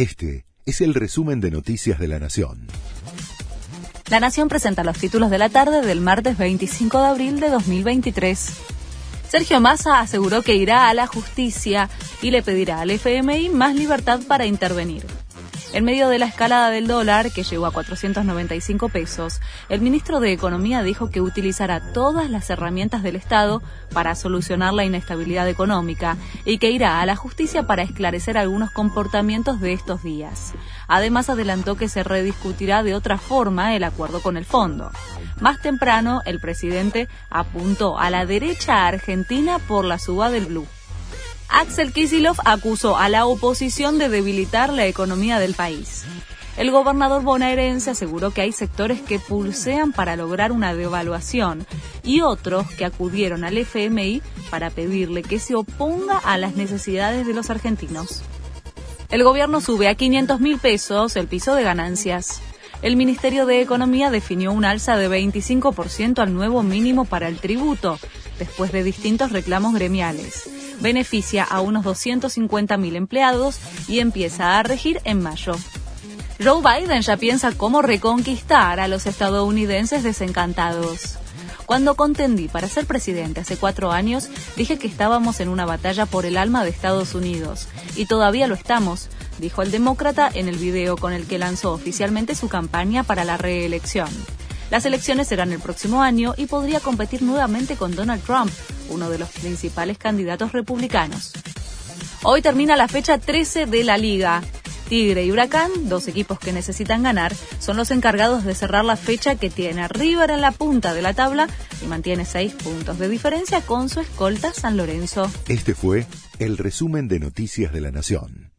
[0.00, 2.68] Este es el resumen de Noticias de la Nación.
[4.08, 8.50] La Nación presenta los títulos de la tarde del martes 25 de abril de 2023.
[9.28, 11.90] Sergio Massa aseguró que irá a la justicia
[12.22, 15.04] y le pedirá al FMI más libertad para intervenir.
[15.72, 20.32] En medio de la escalada del dólar, que llegó a 495 pesos, el ministro de
[20.32, 23.62] Economía dijo que utilizará todas las herramientas del Estado
[23.92, 29.60] para solucionar la inestabilidad económica y que irá a la justicia para esclarecer algunos comportamientos
[29.60, 30.54] de estos días.
[30.88, 34.90] Además, adelantó que se rediscutirá de otra forma el acuerdo con el fondo.
[35.38, 40.66] Más temprano, el presidente apuntó a la derecha argentina por la suba del blue.
[41.52, 46.04] Axel Kisilov acusó a la oposición de debilitar la economía del país.
[46.56, 51.66] El gobernador bonaerense aseguró que hay sectores que pulsean para lograr una devaluación
[52.04, 57.34] y otros que acudieron al FMI para pedirle que se oponga a las necesidades de
[57.34, 58.22] los argentinos.
[59.10, 62.40] El gobierno sube a 500 mil pesos el piso de ganancias.
[62.80, 67.98] El Ministerio de Economía definió un alza de 25% al nuevo mínimo para el tributo,
[68.38, 75.22] después de distintos reclamos gremiales beneficia a unos 250.000 empleados y empieza a regir en
[75.22, 75.54] mayo.
[76.42, 81.18] Joe Biden ya piensa cómo reconquistar a los estadounidenses desencantados.
[81.66, 86.26] Cuando contendí para ser presidente hace cuatro años, dije que estábamos en una batalla por
[86.26, 87.68] el alma de Estados Unidos.
[87.94, 89.08] Y todavía lo estamos,
[89.38, 93.36] dijo el demócrata en el video con el que lanzó oficialmente su campaña para la
[93.36, 94.08] reelección.
[94.70, 98.50] Las elecciones serán el próximo año y podría competir nuevamente con Donald Trump,
[98.88, 101.32] uno de los principales candidatos republicanos.
[102.22, 104.42] Hoy termina la fecha 13 de la liga.
[104.88, 109.36] Tigre y Huracán, dos equipos que necesitan ganar, son los encargados de cerrar la fecha
[109.36, 111.48] que tiene a River en la punta de la tabla
[111.82, 115.30] y mantiene seis puntos de diferencia con su escolta San Lorenzo.
[115.48, 116.06] Este fue
[116.40, 118.49] el resumen de Noticias de la Nación.